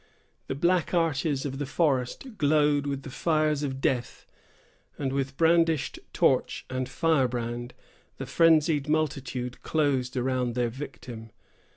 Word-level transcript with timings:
The 0.47 0.55
black 0.55 0.95
arches 0.95 1.45
of 1.45 1.59
the 1.59 1.65
forest 1.67 2.35
glowed 2.39 2.87
with 2.87 3.03
the 3.03 3.11
fires 3.11 3.61
of 3.61 3.79
death, 3.81 4.25
and 4.97 5.13
with 5.13 5.37
brandished 5.37 5.99
torch 6.11 6.65
and 6.71 6.89
firebrand 6.89 7.75
the 8.17 8.25
frenzied 8.25 8.89
multitude 8.89 9.61
closed 9.61 10.17
around 10.17 10.55
their 10.55 10.69
victim. 10.69 11.29